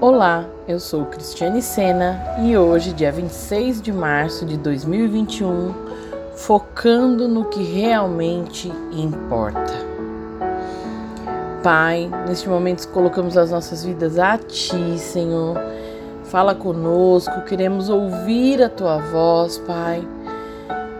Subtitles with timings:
[0.00, 5.74] Olá, eu sou Cristiane Sena e hoje, dia 26 de março de 2021,
[6.36, 9.74] focando no que realmente importa.
[11.64, 15.58] Pai, neste momento colocamos as nossas vidas a Ti, Senhor.
[16.26, 20.06] Fala conosco, queremos ouvir a Tua voz, Pai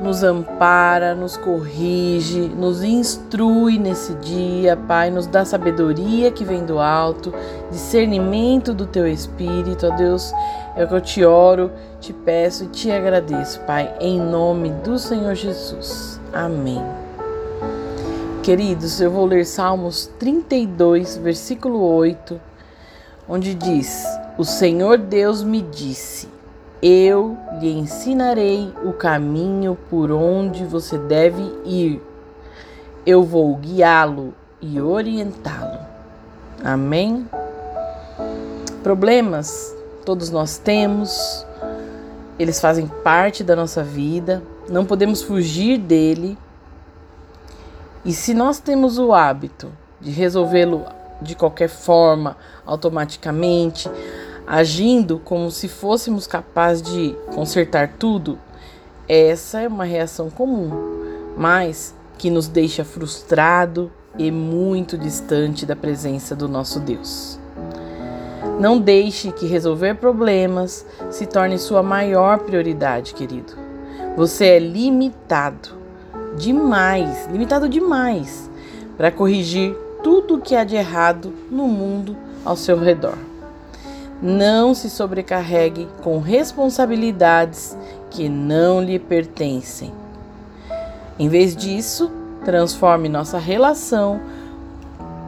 [0.00, 6.78] nos ampara, nos corrige, nos instrui nesse dia, Pai, nos dá sabedoria que vem do
[6.78, 7.32] alto,
[7.70, 10.32] discernimento do teu espírito, ó Deus.
[10.74, 14.98] É o que eu te oro, te peço e te agradeço, Pai, em nome do
[14.98, 16.18] Senhor Jesus.
[16.32, 16.82] Amém.
[18.42, 22.40] Queridos, eu vou ler Salmos 32, versículo 8,
[23.28, 24.02] onde diz:
[24.38, 26.39] O Senhor Deus me disse:
[26.82, 32.02] eu lhe ensinarei o caminho por onde você deve ir.
[33.04, 35.78] Eu vou guiá-lo e orientá-lo.
[36.64, 37.28] Amém?
[38.82, 39.74] Problemas
[40.04, 41.46] todos nós temos,
[42.38, 46.38] eles fazem parte da nossa vida, não podemos fugir dele.
[48.04, 50.84] E se nós temos o hábito de resolvê-lo
[51.20, 53.90] de qualquer forma, automaticamente,
[54.50, 58.36] agindo como se fôssemos capazes de consertar tudo,
[59.08, 60.72] essa é uma reação comum,
[61.36, 67.38] mas que nos deixa frustrado e muito distante da presença do nosso Deus.
[68.58, 73.52] Não deixe que resolver problemas se torne sua maior prioridade, querido.
[74.16, 75.68] Você é limitado
[76.36, 78.50] demais, limitado demais
[78.96, 83.30] para corrigir tudo o que há de errado no mundo ao seu redor.
[84.22, 87.76] Não se sobrecarregue com responsabilidades
[88.10, 89.92] que não lhe pertencem.
[91.18, 92.10] Em vez disso,
[92.44, 94.20] transforme nossa relação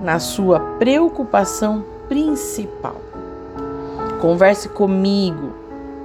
[0.02, 2.96] na sua preocupação principal.
[4.20, 5.54] Converse comigo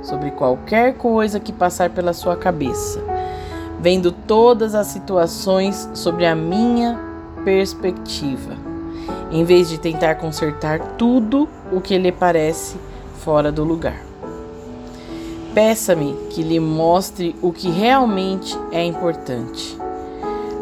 [0.01, 3.01] sobre qualquer coisa que passar pela sua cabeça,
[3.81, 6.97] vendo todas as situações sobre a minha
[7.43, 8.76] perspectiva
[9.31, 12.77] em vez de tentar consertar tudo o que lhe parece
[13.19, 14.01] fora do lugar.
[15.53, 19.77] Peça-me que lhe mostre o que realmente é importante.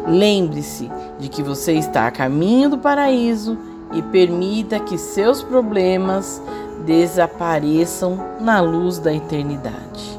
[0.06, 3.58] Lembre-se de que você está a caminho do paraíso
[3.92, 6.42] e permita que seus problemas
[6.84, 10.18] desapareçam na luz da eternidade.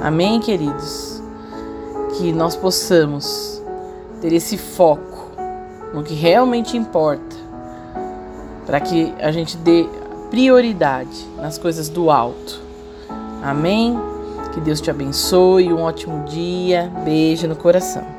[0.00, 1.20] Amém, queridos?
[2.16, 3.62] Que nós possamos
[4.20, 5.17] ter esse foco
[5.92, 7.36] no que realmente importa,
[8.66, 9.86] para que a gente dê
[10.30, 12.60] prioridade nas coisas do alto.
[13.42, 13.98] Amém?
[14.52, 18.17] Que Deus te abençoe, um ótimo dia, beijo no coração.